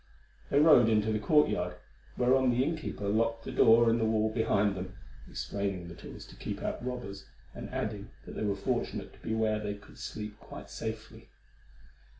They 0.49 0.57
rode 0.59 0.89
into 0.89 1.11
the 1.13 1.19
courtyard, 1.19 1.75
whereon 2.17 2.49
the 2.49 2.63
inn 2.63 2.75
keeper 2.75 3.07
locked 3.07 3.45
the 3.45 3.51
door 3.51 3.87
in 3.87 3.99
the 3.99 4.03
wall 4.05 4.31
behind 4.33 4.73
them, 4.75 4.95
explaining 5.29 5.89
that 5.89 6.03
it 6.03 6.11
was 6.11 6.25
to 6.25 6.35
keep 6.35 6.63
out 6.63 6.83
robbers, 6.83 7.25
and 7.53 7.69
adding 7.69 8.09
that 8.25 8.31
they 8.35 8.41
were 8.43 8.55
fortunate 8.55 9.13
to 9.13 9.19
be 9.19 9.35
where 9.35 9.59
they 9.59 9.75
could 9.75 9.99
sleep 9.99 10.39
quite 10.39 10.71
safely. 10.71 11.29